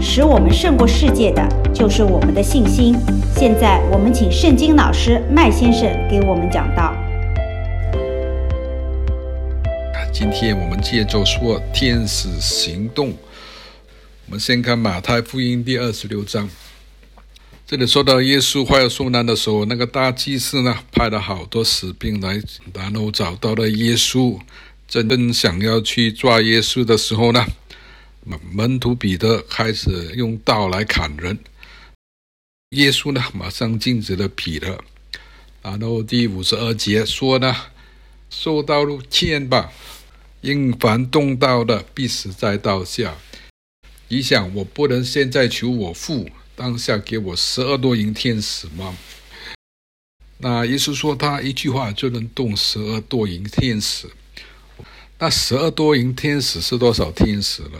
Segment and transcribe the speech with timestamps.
[0.00, 2.94] 使我们胜过世界的，就是我们的信心。
[3.36, 6.94] 现在，我们请圣经老师麦先生给我们讲道。
[10.12, 13.14] 今天我们接着说天使行动。
[14.26, 16.48] 我们先看马太福音第二十六章。
[17.66, 22.42] 这里说到耶稣快要受难的时候，那个大祭司呢，派了好多士兵来，
[22.74, 24.38] 然后找到了耶稣，
[24.88, 27.46] 真正想要去抓耶稣的时候呢，
[28.24, 31.38] 门门徒彼得开始用刀来砍人，
[32.70, 34.82] 耶稣呢马上禁止了彼得。
[35.62, 37.54] 然后第五十二节说呢，
[38.28, 39.72] 受刀签吧，
[40.40, 43.16] 因凡动刀的必死在刀下。
[44.08, 48.96] 你想，我不能现在求我父当下给我十二多营天使吗？
[50.38, 54.10] 那耶稣说他一句话就能动十二多营天使，
[55.18, 57.78] 那十二多营天使是多少天使呢？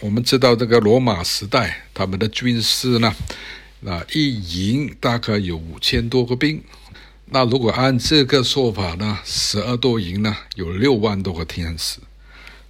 [0.00, 3.14] 我们知道这个罗马时代，他们的军事呢，
[3.80, 6.62] 那一营大概有五千多个兵。
[7.26, 11.98] 那如果按这个说法呢，十二多营呢，有六万多个天使。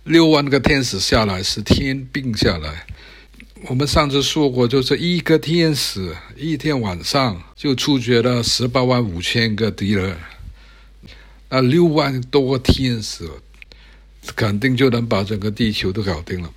[0.02, 2.84] 六万个天使下来是天兵下来。
[3.68, 10.16] 我们上次说过，就是一个天使一天晚上就处决了十八万五千个敌人。
[11.48, 13.30] 那六万多个天使，
[14.34, 16.52] 肯定就能把整个地球都搞定了。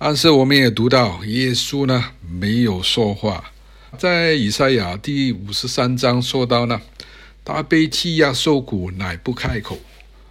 [0.00, 3.52] 但是我们也读到，耶稣呢没有说话，
[3.98, 6.80] 在以赛亚第五十三章说到呢，
[7.44, 9.76] 他被欺压受苦，乃不开口；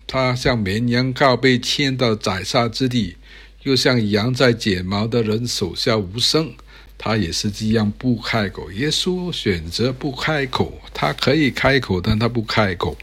[0.08, 3.18] 他像绵羊羔被牵到宰杀之地，
[3.64, 6.54] 又像羊在剪毛的人手下无声，
[6.98, 8.72] 他也是这样不开口。
[8.72, 12.98] 耶稣选择不开口，他可以开口，但他不开口，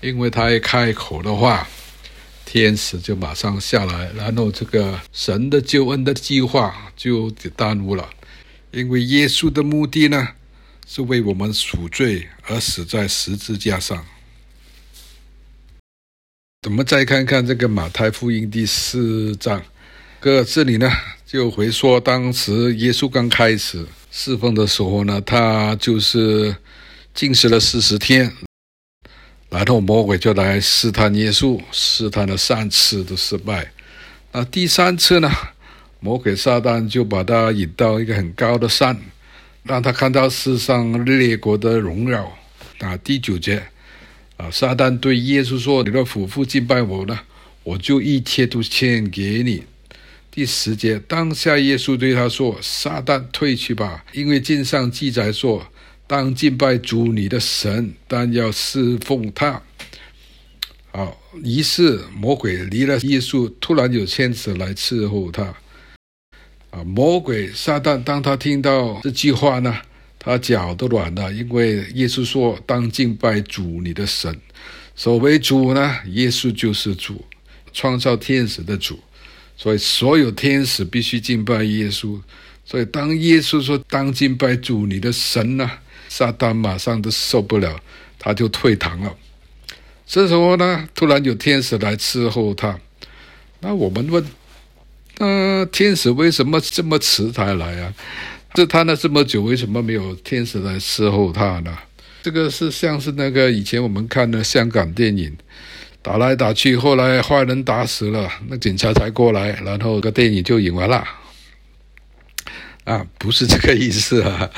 [0.00, 1.68] 因为他一开口的话。
[2.54, 8.08] 天使就马上下来，然后这个神的救恩的计划就耽误了，
[8.70, 10.28] 因为耶稣的目的呢，
[10.86, 14.06] 是为我们赎罪而死在十字架上。
[16.68, 19.60] 我们再看看这个马太福音第四章，
[20.20, 20.88] 哥这里呢
[21.26, 26.54] 就回说，当时耶稣刚开始侍奉的时候呢，他就是
[27.12, 28.32] 禁食了四十天。
[29.54, 33.70] 然后魔鬼就来试探耶稣，试探了三次都失败。
[34.32, 35.30] 那第三次呢？
[36.00, 39.00] 魔鬼撒旦就把他引到一个很高的山，
[39.62, 42.36] 让他看到世上列国的荣耀。
[42.80, 43.62] 啊，第九节，
[44.36, 47.20] 啊，撒旦对耶稣说：“你的俯伏敬拜我呢，
[47.62, 49.62] 我就一切都献给你。”
[50.32, 55.64] 第十节，当下耶稣对他说：“撒旦退去吧，因为经上记载说。”
[56.14, 59.60] 当敬拜主你的神，但要侍奉他。
[60.92, 65.42] 好，于是魔鬼离了耶稣，突然有天使来伺候他。
[66.70, 69.76] 啊，魔鬼撒旦，当他听到这句话呢，
[70.16, 74.40] 他脚都软了，因为耶稣说：“当敬拜主你的神。”
[74.94, 77.24] 所谓主呢，耶稣就是主，
[77.72, 79.00] 创造天使的主，
[79.56, 82.20] 所以所有天使必须敬拜耶稣。
[82.64, 85.68] 所以当耶稣说：“当敬拜主你的神呢？”
[86.16, 87.76] 撒旦马上都受不了，
[88.20, 89.12] 他就退堂了。
[90.06, 92.78] 这时候呢，突然有天使来伺候他。
[93.58, 94.24] 那我们问，
[95.18, 97.92] 那、呃、天使为什么这么迟才来啊？
[98.54, 101.76] 试探了这么久，为什么没有天使来伺候他呢？
[102.22, 105.36] 这个是像是那个以前我们看的香港电影，
[106.00, 111.04] 打来打去，后来坏人打死了，那警察才过来，然后个电影就演完了。
[112.84, 114.48] 啊，不是这个意思啊。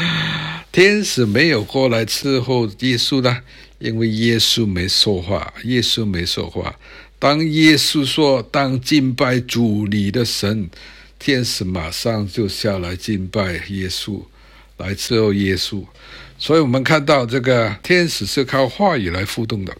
[0.76, 3.38] 天使没有过来伺候耶稣呢，
[3.78, 5.54] 因为耶稣没说话。
[5.64, 6.78] 耶稣没说话。
[7.18, 10.68] 当耶稣说“当敬拜主你的神”，
[11.18, 14.20] 天使马上就下来敬拜耶稣，
[14.76, 15.82] 来伺候耶稣。
[16.36, 19.74] 所以我们看到这个天使是靠话语来互动的。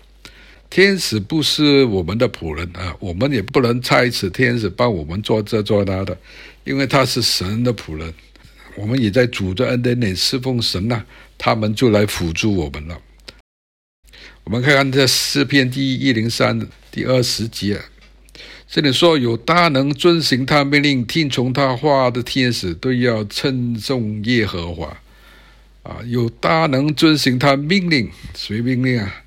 [0.70, 6.16] 天使不是我们的仆人啊，我们也不能差遣天使帮我们做这做那的，
[6.64, 8.14] 因为他是神的仆人。
[8.76, 11.04] 我们也在主的恩典里侍奉神呐、
[11.36, 13.00] 他们就来辅助我们了。
[14.44, 17.80] 我们看看这诗篇第一零三第二十节，
[18.68, 24.96] 这里说有大能遵行他命令、听从他话的天使，都要称颂耶和华。
[25.82, 29.22] 啊，有大能遵行他命令，谁命令啊？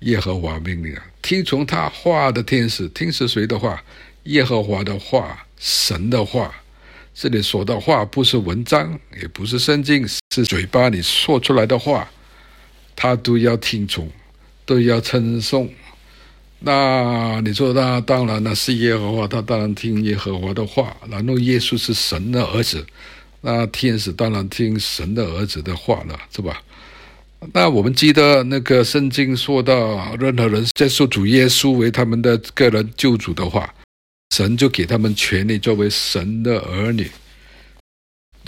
[0.00, 1.06] 耶和华命令啊！
[1.22, 3.82] 听从他话的天使，听是谁的话？
[4.24, 6.52] 耶和华的话，神的话。
[7.14, 12.10] 这里说的话不是文章，也不是圣经，是嘴巴里说出来的话，
[12.96, 14.10] 他都要听从，
[14.66, 15.70] 都要称颂。
[16.58, 20.96] 那你说那当然那是耶和华，他当然听耶和华的话。
[21.08, 22.84] 然后耶稣是神的儿子，
[23.42, 26.62] 那天使当然听神的儿子的话了，是吧？
[27.52, 33.72] 那我们记得那个圣经说到，任何人接受主耶稣为他们的个人救主的话，
[34.34, 37.08] 神就给他们权利作为神的儿女。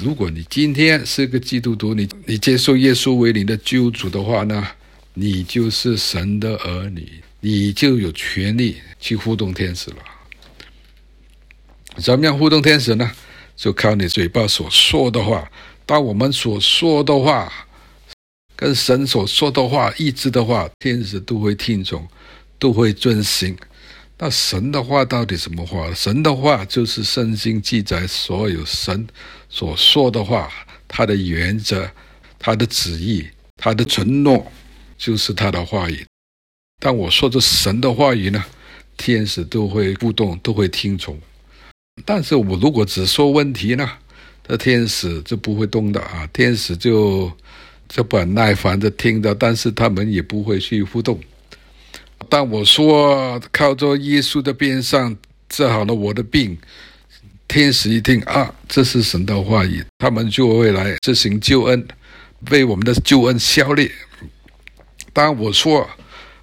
[0.03, 4.67] 如果你今天是个基督徒，你你接受耶稣为你的救主的话呢，
[5.15, 9.99] 你就是神的儿女，你就有权利去互动天使了。
[11.99, 13.09] 怎么样互动天使呢？
[13.55, 15.49] 就靠你嘴巴所说的话。
[15.87, 17.69] 当我们所说的话
[18.57, 22.05] 跟神所说的话一致的话，天使都会听从，
[22.59, 23.57] 都会遵行。
[24.19, 25.93] 那神的话到底什么话？
[25.93, 29.07] 神的话就是圣经记载所有神
[29.51, 30.51] 所说的话，
[30.89, 31.91] 他的原则、
[32.39, 33.27] 他的旨意、
[33.57, 34.51] 他的承诺，
[34.97, 36.07] 就是他的话语。
[36.81, 38.43] 但我说着神的话语呢，
[38.97, 41.19] 天使都会互动，都会听从。
[42.05, 43.87] 但是我如果只说问题呢，
[44.49, 47.31] 这天使就不会动的啊，天使就
[47.87, 51.21] 就不很耐烦的听的，但是他们也不会去互动。
[52.29, 55.17] 当我说靠着耶稣的边上
[55.49, 56.59] 治好了我的病，
[57.47, 61.87] 天使一听啊，这是神的话语，他们就会来执行救恩，
[62.51, 63.91] 为我们的救恩效力。
[65.13, 65.89] 当我说，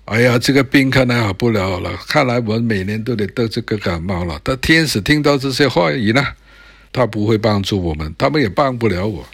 [0.05, 4.39] 哎呀，这个病看来好不了了，看来我每年都得得这个感冒了。
[4.43, 6.25] 但天使听到这些话语呢，
[6.91, 9.25] 他不会帮助我们，他们也帮不了我，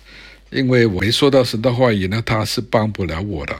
[0.49, 3.55] 因为我没说到神的话语呢，他是帮不了我的。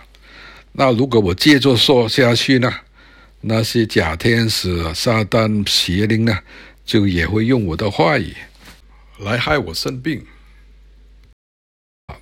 [0.72, 2.72] 那如果我接着说下去呢，
[3.42, 6.38] 那些假天使、撒旦、邪灵呢，
[6.86, 8.34] 就也会用我的话语
[9.20, 10.24] 来害我生病。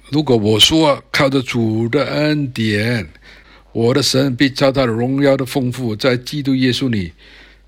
[0.09, 3.07] 如果我说靠着主的恩典，
[3.73, 7.13] 我的神必照他的荣耀的丰富，在基督耶稣里，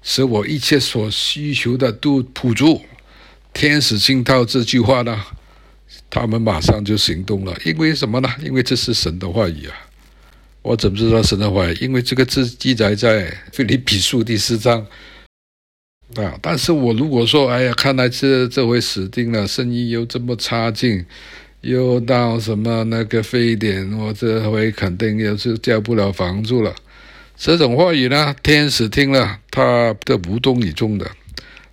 [0.01, 2.81] 使我一切所需求的都补足。
[3.53, 5.21] 天使听到这句话呢，
[6.09, 8.29] 他们马上就行动了，因为什么呢？
[8.41, 9.75] 因为这是神的话语啊。
[10.61, 11.65] 我怎么知道神的话？
[11.79, 14.85] 因为这个字记载在腓立比书第四章
[16.15, 16.37] 啊。
[16.41, 21.05] 但是我如果说，哎呀，看来这这回死定了，生意又这么差劲，
[21.61, 26.75] 又到什么那个非典，我这回肯定又是交不了房租了。
[27.37, 31.09] 这种话语呢，天使听了，他的无动于衷的，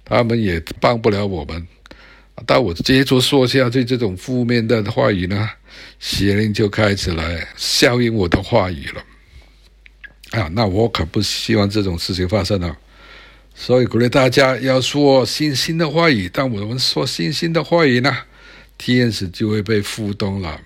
[0.05, 1.67] 他们也帮不了我们。
[2.47, 5.51] 但我接着说下去这种负面的话语呢，
[5.99, 10.41] 邪灵就开始来效应我的话语了。
[10.41, 12.77] 啊，那我可不希望这种事情发生了。
[13.55, 16.29] 所以鼓励大家要说信心的话语。
[16.29, 18.15] 当我们说信心的话语呢，
[18.77, 20.61] 天使就会被互动了。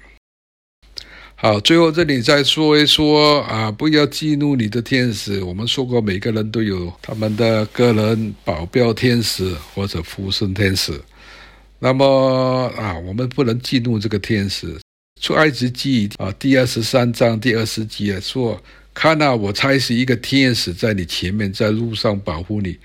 [1.36, 5.42] 好，最后这里再说一说啊，不要激怒你的天使。
[5.42, 11.00] 我们说过，每个人都有他们的个人保镖天使或者附身天使。
[11.78, 14.78] 那么啊，我们不能激怒这个天使。
[15.20, 18.60] 出埃及记啊，第二十三章第二十节说
[18.94, 22.78] ：“看哪，我差使一个天使在你前面，在路上保护你，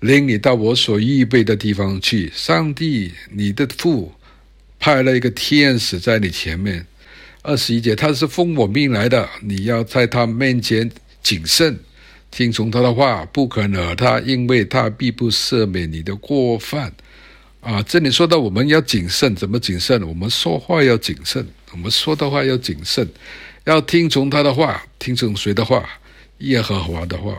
[0.00, 2.28] 领你到我所预备的地方去。
[2.34, 4.12] 上帝，你的父
[4.80, 6.84] 派了一个天使在你前面。”
[7.42, 10.90] 二十一节，他是奉我命来的，你要在他面前
[11.22, 11.78] 谨慎，
[12.32, 16.92] 听从他的话，不可惹他，因为他必不赦免你的过犯。
[17.60, 20.02] 啊，这里说到我们要谨慎，怎么谨慎？
[20.06, 23.08] 我们说话要谨慎，我们说的话要谨慎，
[23.64, 25.88] 要听从他的话，听从谁的话？
[26.38, 27.32] 耶和华的话。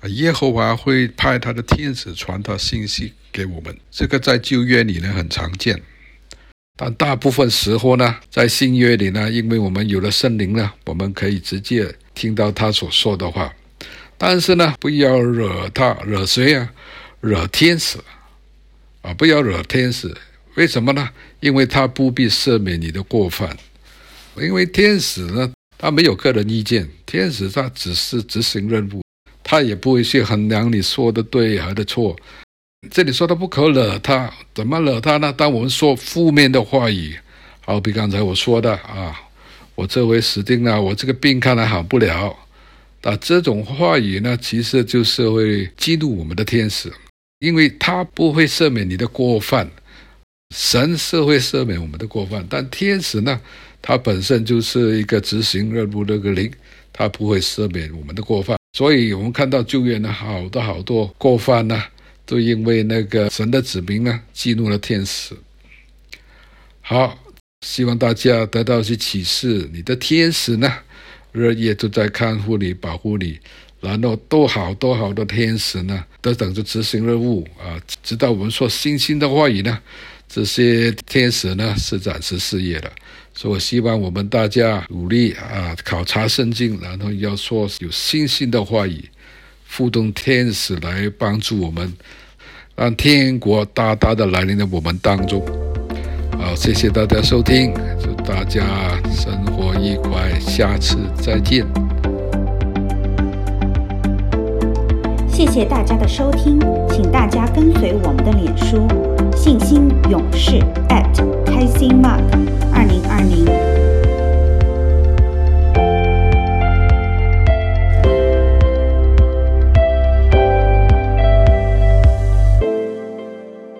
[0.00, 3.76] 啊，耶和华会派他的天使传达信息给我们。
[3.90, 5.82] 这个在旧约里呢很常见，
[6.76, 13.52] 但大部分时候呢，在新约里呢，因为我们有了圣灵呢，我们可以直接听到他所说的话。
[14.16, 16.70] 但是呢，不要惹他，惹谁啊？
[17.20, 17.98] 惹天使。
[19.02, 20.12] 啊，不要惹天使，
[20.54, 21.08] 为什么呢？
[21.40, 23.56] 因为他不必赦免你的过犯，
[24.40, 29.02] 因为天使呢，他没有个人意见，天使他只是执行任务，
[29.42, 32.16] 他也不会去衡量你说的对还是错。
[32.90, 35.32] 这里说的不可惹他，怎么惹他呢？
[35.32, 37.16] 当我们说负面的话语，
[37.60, 39.14] 好比刚才我说的啊，
[39.74, 42.36] 我这回死定了，我这个病看来好不了，
[43.02, 46.92] 那这种话语呢，其实就是会激怒我们的天使。
[47.40, 49.70] 因为他不会赦免你的过犯，
[50.54, 53.40] 神是会赦免我们的过犯，但天使呢，
[53.80, 56.50] 他本身就是一个执行任务的个灵，
[56.92, 58.58] 他不会赦免我们的过犯。
[58.76, 61.82] 所以我们看到救援呢，好多好多过犯呢，
[62.26, 65.34] 都因为那个神的子民呢，激怒了天使。
[66.80, 67.18] 好，
[67.66, 70.72] 希望大家得到一些启示，你的天使呢，
[71.32, 73.38] 日夜都在看护你、保护你，
[73.80, 77.80] 然后多好多好多天使呢，都等着执行任务啊！
[78.02, 79.78] 直到我们说信心的话语呢，
[80.28, 82.92] 这些天使呢是暂时失业的。
[83.34, 89.08] 所以我希望我们大家努力啊，考察圣经，然后要说有信心的话语，
[89.70, 91.92] 互动天使来帮助我们，
[92.74, 95.40] 让天国大大的来临在我们当中。
[96.36, 101.87] 好，谢谢大家收听，祝大家生活愉快，下次再见。
[105.38, 106.58] 谢谢大家的收听，
[106.90, 108.88] 请大家跟随我们的脸书
[109.36, 110.58] “信心勇士”@
[111.46, 112.24] 开心 mark
[112.74, 113.87] 二零二零。